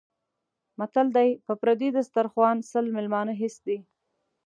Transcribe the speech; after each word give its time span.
متل 0.79 1.07
دی: 1.17 1.29
په 1.45 1.53
پردي 1.61 1.89
دیسترخوا 1.97 2.49
سل 2.71 2.85
مېلمانه 2.97 3.33
هېڅ 3.41 3.55
دي. 3.65 3.77